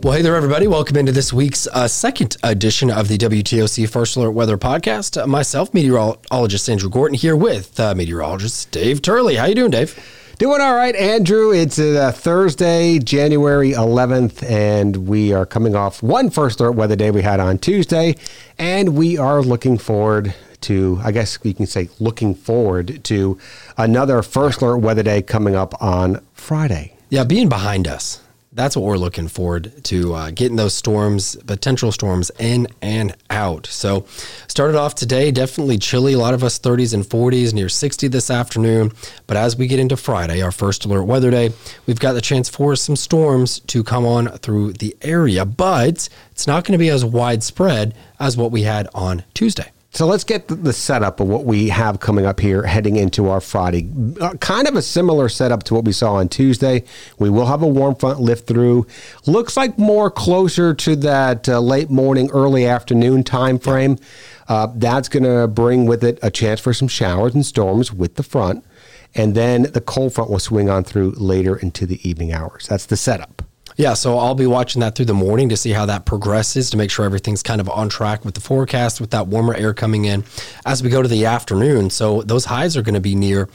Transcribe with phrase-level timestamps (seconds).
[0.00, 0.68] Well, hey there, everybody.
[0.68, 5.20] Welcome into this week's uh, second edition of the WTOC First Alert Weather Podcast.
[5.20, 9.34] Uh, myself, meteorologist Andrew Gorton, here with uh, meteorologist Dave Turley.
[9.34, 9.98] How you doing, Dave?
[10.38, 11.52] Doing all right, Andrew.
[11.52, 17.10] It's uh, Thursday, January 11th, and we are coming off one First Alert Weather Day
[17.10, 18.14] we had on Tuesday,
[18.56, 23.36] and we are looking forward to, I guess you can say, looking forward to
[23.76, 26.94] another First Alert Weather Day coming up on Friday.
[27.10, 28.22] Yeah, being behind us
[28.58, 33.66] that's what we're looking forward to uh, getting those storms, potential storms in and out.
[33.66, 34.04] So,
[34.48, 36.14] started off today, definitely chilly.
[36.14, 38.92] A lot of us 30s and 40s, near 60 this afternoon.
[39.28, 41.52] But as we get into Friday, our first alert weather day,
[41.86, 46.46] we've got the chance for some storms to come on through the area, but it's
[46.46, 49.70] not going to be as widespread as what we had on Tuesday.
[49.98, 53.40] So let's get the setup of what we have coming up here heading into our
[53.40, 53.90] Friday.
[54.20, 56.84] Uh, kind of a similar setup to what we saw on Tuesday.
[57.18, 58.86] We will have a warm front lift through.
[59.26, 63.98] Looks like more closer to that uh, late morning, early afternoon time frame.
[64.46, 68.14] Uh, that's going to bring with it a chance for some showers and storms with
[68.14, 68.64] the front.
[69.16, 72.68] And then the cold front will swing on through later into the evening hours.
[72.68, 73.37] That's the setup.
[73.78, 76.76] Yeah, so I'll be watching that through the morning to see how that progresses to
[76.76, 80.04] make sure everything's kind of on track with the forecast with that warmer air coming
[80.04, 80.24] in
[80.66, 81.88] as we go to the afternoon.
[81.88, 83.48] So those highs are going to be near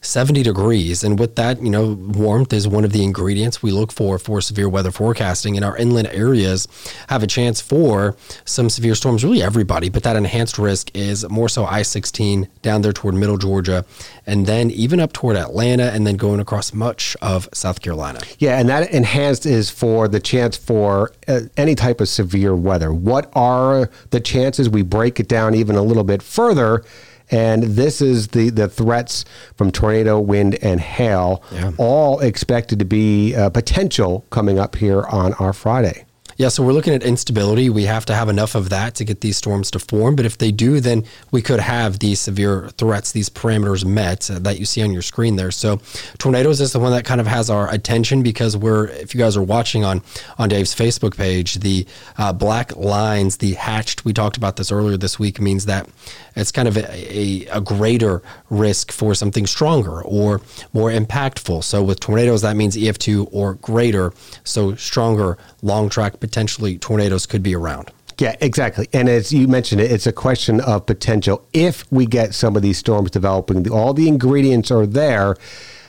[0.00, 1.02] 70 degrees.
[1.02, 4.40] And with that, you know, warmth is one of the ingredients we look for for
[4.40, 5.56] severe weather forecasting.
[5.56, 6.68] And our inland areas
[7.08, 11.48] have a chance for some severe storms, really everybody, but that enhanced risk is more
[11.48, 13.84] so I 16 down there toward middle Georgia,
[14.26, 18.20] and then even up toward Atlanta, and then going across much of South Carolina.
[18.38, 22.92] Yeah, and that enhanced is for the chance for uh, any type of severe weather.
[22.92, 24.68] What are the chances?
[24.68, 26.84] We break it down even a little bit further
[27.30, 29.24] and this is the, the threats
[29.56, 31.72] from tornado, wind, and hail, yeah.
[31.78, 36.05] all expected to be uh, potential coming up here on our Friday.
[36.38, 37.70] Yeah, so we're looking at instability.
[37.70, 40.16] We have to have enough of that to get these storms to form.
[40.16, 44.38] But if they do, then we could have these severe threats, these parameters met uh,
[44.40, 45.50] that you see on your screen there.
[45.50, 45.80] So
[46.18, 49.34] tornadoes is the one that kind of has our attention because we're, if you guys
[49.34, 50.02] are watching on
[50.38, 51.86] on Dave's Facebook page, the
[52.18, 54.04] uh, black lines, the hatched.
[54.04, 55.40] We talked about this earlier this week.
[55.40, 55.88] Means that
[56.34, 60.42] it's kind of a, a, a greater risk for something stronger or
[60.74, 61.64] more impactful.
[61.64, 64.12] So with tornadoes, that means EF2 or greater.
[64.44, 67.92] So stronger, long track potentially tornadoes could be around.
[68.18, 68.88] Yeah, exactly.
[68.92, 71.46] And as you mentioned it, it's a question of potential.
[71.52, 75.36] If we get some of these storms developing, all the ingredients are there.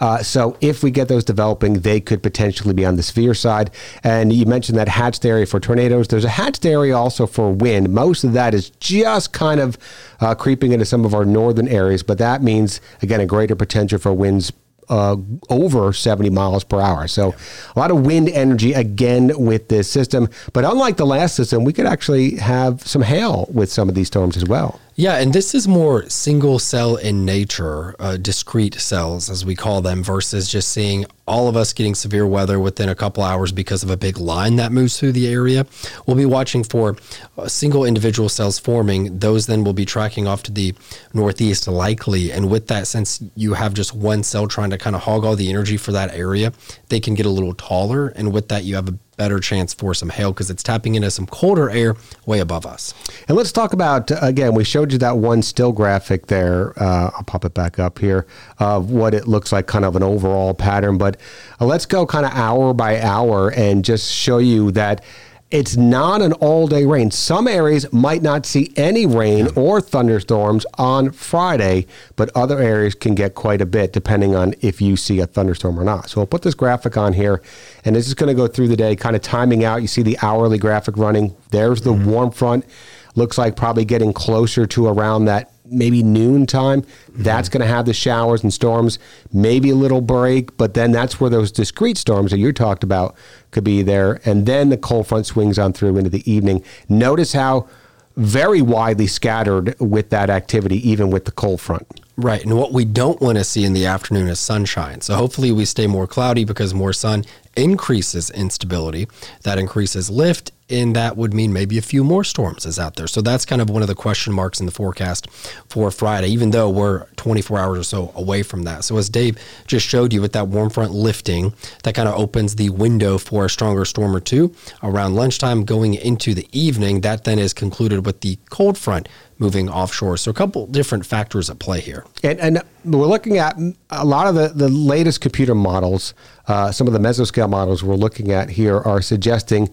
[0.00, 3.70] Uh, so if we get those developing, they could potentially be on the severe side.
[4.04, 6.08] And you mentioned that hatched area for tornadoes.
[6.08, 7.88] There's a hatched area also for wind.
[7.92, 9.78] Most of that is just kind of
[10.20, 13.98] uh, creeping into some of our northern areas, but that means again a greater potential
[13.98, 14.52] for winds
[14.88, 15.16] uh,
[15.50, 17.08] over 70 miles per hour.
[17.08, 17.34] So
[17.74, 20.28] a lot of wind energy again with this system.
[20.52, 24.06] But unlike the last system, we could actually have some hail with some of these
[24.06, 24.80] storms as well.
[25.00, 29.80] Yeah, and this is more single cell in nature, uh, discrete cells, as we call
[29.80, 33.84] them, versus just seeing all of us getting severe weather within a couple hours because
[33.84, 35.66] of a big line that moves through the area.
[36.04, 36.96] We'll be watching for
[37.36, 39.20] uh, single individual cells forming.
[39.20, 40.74] Those then will be tracking off to the
[41.14, 42.32] northeast, likely.
[42.32, 45.36] And with that, since you have just one cell trying to kind of hog all
[45.36, 46.52] the energy for that area,
[46.88, 48.08] they can get a little taller.
[48.08, 51.10] And with that, you have a better chance for some hail because it's tapping into
[51.10, 52.94] some colder air way above us.
[53.28, 54.54] And let's talk about again.
[54.54, 56.72] We showed you that one still graphic there.
[56.82, 58.26] Uh, I'll pop it back up here
[58.58, 60.96] of what it looks like, kind of an overall pattern.
[60.96, 61.18] But
[61.60, 65.04] uh, let's go kind of hour by hour and just show you that
[65.50, 67.10] it's not an all day rain.
[67.10, 71.86] Some areas might not see any rain or thunderstorms on Friday,
[72.16, 75.80] but other areas can get quite a bit depending on if you see a thunderstorm
[75.80, 76.10] or not.
[76.10, 77.40] So I'll put this graphic on here,
[77.84, 79.80] and this is going to go through the day, kind of timing out.
[79.80, 81.34] You see the hourly graphic running.
[81.50, 82.10] There's the mm-hmm.
[82.10, 82.66] warm front.
[83.14, 86.82] Looks like probably getting closer to around that maybe noon time.
[86.82, 87.22] Mm-hmm.
[87.22, 88.98] That's going to have the showers and storms,
[89.32, 93.16] maybe a little break, but then that's where those discrete storms that you talked about
[93.50, 94.20] could be there.
[94.24, 96.62] And then the cold front swings on through into the evening.
[96.88, 97.68] Notice how
[98.16, 102.00] very widely scattered with that activity, even with the cold front.
[102.16, 102.44] Right.
[102.44, 105.02] And what we don't want to see in the afternoon is sunshine.
[105.02, 107.24] So hopefully we stay more cloudy because more sun
[107.56, 109.06] increases instability.
[109.44, 113.06] That increases lift and that would mean maybe a few more storms is out there.
[113.06, 115.30] So that's kind of one of the question marks in the forecast
[115.68, 118.84] for Friday, even though we're 24 hours or so away from that.
[118.84, 121.54] So as Dave just showed you with that warm front lifting,
[121.84, 125.94] that kind of opens the window for a stronger storm or two around lunchtime going
[125.94, 127.00] into the evening.
[127.00, 130.16] That then is concluded with the cold front moving offshore.
[130.16, 132.04] So a couple different factors at play here.
[132.22, 133.56] And, and we're looking at
[133.90, 136.12] a lot of the, the latest computer models,
[136.48, 139.70] uh, some of the mesoscale models we're looking at here are suggesting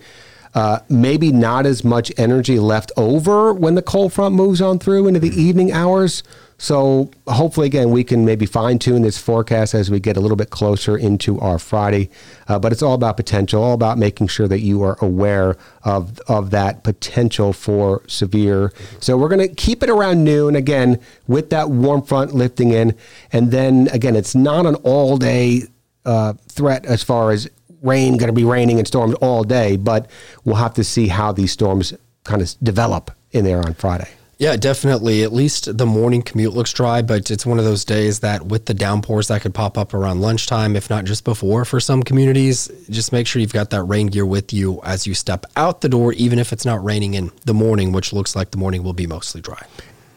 [0.56, 5.06] uh, maybe not as much energy left over when the cold front moves on through
[5.06, 6.24] into the evening hours.
[6.58, 10.38] So hopefully, again, we can maybe fine tune this forecast as we get a little
[10.38, 12.10] bit closer into our Friday.
[12.48, 16.18] Uh, but it's all about potential, all about making sure that you are aware of
[16.30, 18.72] of that potential for severe.
[19.02, 22.96] So we're going to keep it around noon again with that warm front lifting in,
[23.34, 25.64] and then again, it's not an all day
[26.06, 27.50] uh, threat as far as
[27.86, 30.10] rain going to be raining and storms all day, but
[30.44, 31.94] we'll have to see how these storms
[32.24, 34.10] kind of develop in there on Friday.
[34.38, 35.24] Yeah, definitely.
[35.24, 38.66] At least the morning commute looks dry, but it's one of those days that with
[38.66, 42.70] the downpours that could pop up around lunchtime, if not just before for some communities,
[42.90, 45.88] just make sure you've got that rain gear with you as you step out the
[45.88, 48.94] door, even if it's not raining in the morning, which looks like the morning will
[48.94, 49.66] be mostly dry.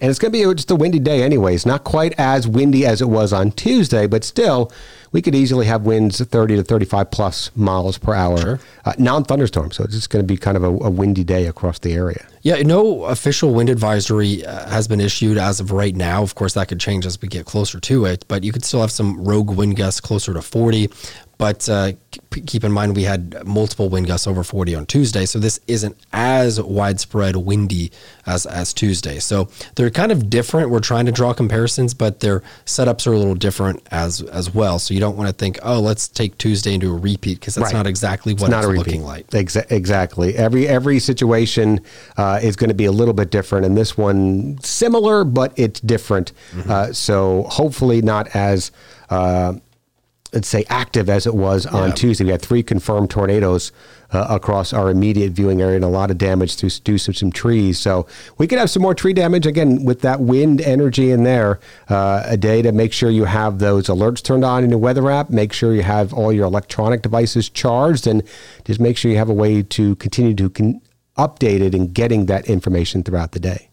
[0.00, 1.66] And it's going to be just a windy day, anyways.
[1.66, 4.70] Not quite as windy as it was on Tuesday, but still,
[5.10, 8.38] we could easily have winds 30 to 35 plus miles per hour.
[8.38, 8.60] Sure.
[8.84, 9.72] Uh, non thunderstorm.
[9.72, 12.26] So it's just going to be kind of a, a, windy day across the area.
[12.42, 16.22] Yeah, no official wind advisory uh, has been issued as of right now.
[16.22, 18.80] Of course, that could change as we get closer to it, but you could still
[18.80, 20.90] have some rogue wind gusts closer to 40.
[21.38, 21.92] But uh,
[22.46, 25.96] keep in mind, we had multiple wind gusts over 40 on Tuesday, so this isn't
[26.12, 27.92] as widespread windy
[28.26, 29.20] as, as Tuesday.
[29.20, 30.70] So they're kind of different.
[30.70, 34.80] We're trying to draw comparisons, but their setups are a little different as as well.
[34.80, 37.54] So you don't want to think, oh, let's take Tuesday and do a repeat because
[37.54, 37.78] that's right.
[37.78, 39.28] not exactly what it's, not it's looking like.
[39.28, 40.34] Exa- exactly.
[40.34, 41.80] Every every situation
[42.16, 45.78] uh, is going to be a little bit different, and this one similar, but it's
[45.80, 46.32] different.
[46.50, 46.70] Mm-hmm.
[46.70, 48.72] Uh, so hopefully not as
[49.10, 49.54] uh,
[50.32, 52.24] let's say active as it was on Tuesday.
[52.24, 53.72] We had three confirmed tornadoes
[54.10, 57.78] uh, across our immediate viewing area and a lot of damage through, some, some trees.
[57.78, 61.60] So we could have some more tree damage again with that wind energy in there.
[61.88, 65.10] Uh, a day to make sure you have those alerts turned on in your weather
[65.10, 65.30] app.
[65.30, 68.22] Make sure you have all your electronic devices charged, and
[68.64, 70.80] just make sure you have a way to continue to con-
[71.16, 73.68] update it and getting that information throughout the day.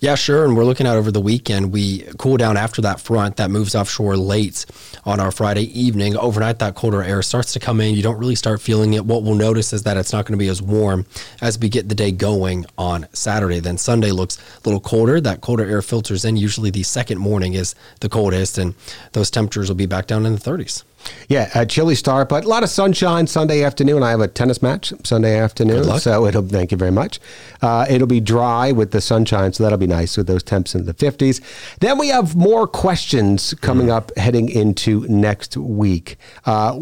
[0.00, 0.44] Yeah, sure.
[0.44, 1.72] And we're looking at over the weekend.
[1.72, 4.66] We cool down after that front that moves offshore late
[5.04, 6.16] on our Friday evening.
[6.16, 7.94] Overnight, that colder air starts to come in.
[7.94, 9.04] You don't really start feeling it.
[9.04, 11.06] What we'll notice is that it's not going to be as warm
[11.40, 13.60] as we get the day going on Saturday.
[13.60, 15.20] Then Sunday looks a little colder.
[15.20, 16.36] That colder air filters in.
[16.36, 18.74] Usually the second morning is the coldest, and
[19.12, 20.84] those temperatures will be back down in the 30s.
[21.28, 24.02] Yeah, a chilly start, but a lot of sunshine Sunday afternoon.
[24.02, 26.42] I have a tennis match Sunday afternoon, so it'll.
[26.46, 27.20] Thank you very much.
[27.60, 30.86] Uh, it'll be dry with the sunshine, so that'll be nice with those temps in
[30.86, 31.40] the fifties.
[31.80, 33.96] Then we have more questions coming mm.
[33.96, 36.16] up heading into next week.
[36.44, 36.80] Uh,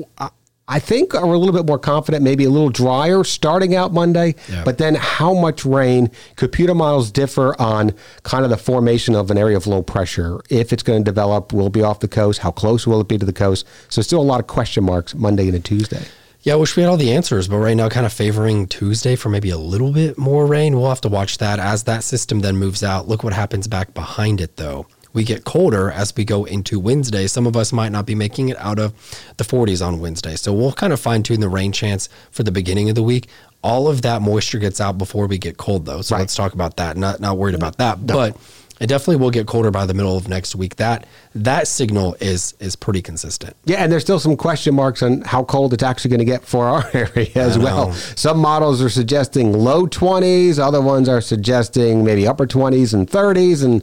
[0.67, 4.35] I think are a little bit more confident, maybe a little drier starting out Monday,
[4.51, 4.65] yeah.
[4.65, 6.11] but then how much rain?
[6.37, 10.41] Computer models differ on kind of the formation of an area of low pressure.
[10.49, 12.41] If it's going to develop, will it be off the coast?
[12.41, 13.67] How close will it be to the coast?
[13.91, 16.07] So still a lot of question marks Monday and Tuesday.
[16.41, 19.17] Yeah, I wish we had all the answers, but right now, kind of favoring Tuesday
[19.17, 20.77] for maybe a little bit more rain.
[20.77, 23.09] We'll have to watch that as that system then moves out.
[23.09, 27.27] Look what happens back behind it, though we get colder as we go into Wednesday.
[27.27, 28.93] Some of us might not be making it out of
[29.39, 30.37] the 40s on Wednesday.
[30.37, 33.29] So we'll kind of fine tune the rain chance for the beginning of the week.
[33.63, 36.03] All of that moisture gets out before we get cold, though.
[36.03, 36.21] So right.
[36.21, 36.99] let's talk about that.
[36.99, 38.13] Not not worried about that, no.
[38.13, 38.37] but
[38.81, 40.77] it definitely will get colder by the middle of next week.
[40.77, 43.57] That that signal is is pretty consistent.
[43.65, 46.45] Yeah, and there's still some question marks on how cold it's actually going to get
[46.45, 47.93] for our area as well.
[47.93, 53.65] Some models are suggesting low 20s, other ones are suggesting maybe upper 20s and 30s,
[53.65, 53.83] and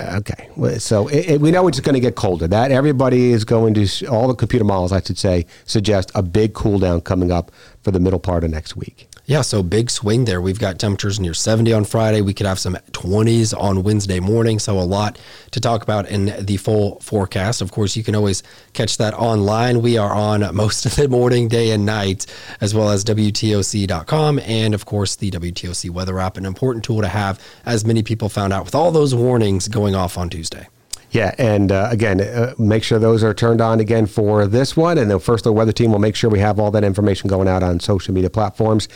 [0.00, 2.46] Okay, so it, it, we know it's going to get colder.
[2.46, 6.54] That everybody is going to all the computer models, I should say, suggest a big
[6.54, 7.50] cool down coming up
[7.82, 9.07] for the middle part of next week.
[9.28, 10.40] Yeah, so big swing there.
[10.40, 12.22] We've got temperatures near 70 on Friday.
[12.22, 14.58] We could have some 20s on Wednesday morning.
[14.58, 15.18] So a lot
[15.50, 17.60] to talk about in the full forecast.
[17.60, 18.42] Of course, you can always
[18.72, 19.82] catch that online.
[19.82, 22.24] We are on most of the morning, day, and night,
[22.62, 26.38] as well as WTOC.com and, of course, the WTOC weather app.
[26.38, 29.94] An important tool to have, as many people found out with all those warnings going
[29.94, 30.68] off on Tuesday.
[31.10, 34.98] Yeah, and uh, again, uh, make sure those are turned on again for this one.
[34.98, 37.48] And the First Alert Weather Team will make sure we have all that information going
[37.48, 38.88] out on social media platforms.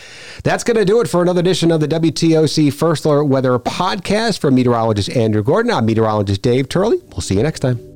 [0.45, 4.41] That's going to do it for another edition of the WTOC First Alert Weather Podcast.
[4.41, 6.99] For meteorologist Andrew Gorton, I'm meteorologist Dave Turley.
[7.11, 7.92] We'll see you next time.